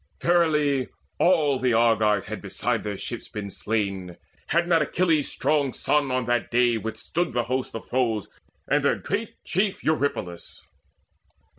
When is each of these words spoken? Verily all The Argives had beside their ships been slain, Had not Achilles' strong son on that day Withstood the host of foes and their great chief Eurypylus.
Verily 0.19 0.87
all 1.19 1.59
The 1.59 1.73
Argives 1.73 2.25
had 2.25 2.41
beside 2.41 2.83
their 2.83 2.97
ships 2.97 3.27
been 3.29 3.51
slain, 3.51 4.17
Had 4.47 4.67
not 4.67 4.81
Achilles' 4.81 5.31
strong 5.31 5.73
son 5.73 6.09
on 6.09 6.25
that 6.25 6.49
day 6.49 6.75
Withstood 6.79 7.33
the 7.33 7.43
host 7.43 7.75
of 7.75 7.85
foes 7.85 8.27
and 8.67 8.83
their 8.83 8.95
great 8.95 9.33
chief 9.43 9.83
Eurypylus. 9.83 10.63